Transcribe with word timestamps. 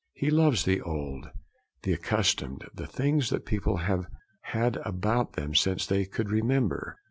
He 0.13 0.31
loves 0.31 0.65
the 0.65 0.81
old, 0.81 1.29
the 1.83 1.93
accustomed, 1.93 2.65
the 2.73 2.87
things 2.87 3.29
that 3.29 3.45
people 3.45 3.77
have 3.77 4.07
had 4.45 4.77
about 4.77 5.33
them 5.33 5.53
since 5.53 5.85
they 5.85 6.05
could 6.05 6.31
remember. 6.31 6.97